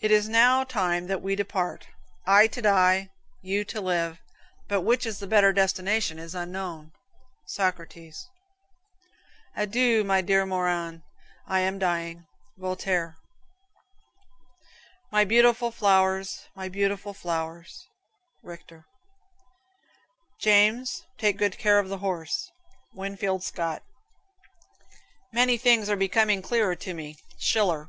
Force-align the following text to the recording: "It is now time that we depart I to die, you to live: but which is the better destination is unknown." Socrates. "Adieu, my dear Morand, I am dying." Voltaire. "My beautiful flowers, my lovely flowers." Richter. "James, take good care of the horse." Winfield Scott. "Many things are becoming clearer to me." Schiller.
"It 0.00 0.10
is 0.10 0.28
now 0.28 0.64
time 0.64 1.06
that 1.06 1.22
we 1.22 1.34
depart 1.34 1.86
I 2.26 2.46
to 2.48 2.60
die, 2.60 3.08
you 3.40 3.64
to 3.64 3.80
live: 3.80 4.20
but 4.68 4.82
which 4.82 5.06
is 5.06 5.18
the 5.18 5.26
better 5.26 5.50
destination 5.50 6.18
is 6.18 6.34
unknown." 6.34 6.92
Socrates. 7.46 8.28
"Adieu, 9.56 10.04
my 10.04 10.20
dear 10.20 10.44
Morand, 10.44 11.04
I 11.46 11.60
am 11.60 11.78
dying." 11.78 12.26
Voltaire. 12.58 13.16
"My 15.10 15.24
beautiful 15.24 15.70
flowers, 15.70 16.50
my 16.54 16.66
lovely 16.66 17.14
flowers." 17.14 17.86
Richter. 18.42 18.84
"James, 20.38 21.06
take 21.16 21.38
good 21.38 21.56
care 21.56 21.78
of 21.78 21.88
the 21.88 21.98
horse." 21.98 22.50
Winfield 22.92 23.42
Scott. 23.42 23.82
"Many 25.32 25.56
things 25.56 25.88
are 25.88 25.96
becoming 25.96 26.42
clearer 26.42 26.76
to 26.76 26.92
me." 26.92 27.16
Schiller. 27.38 27.88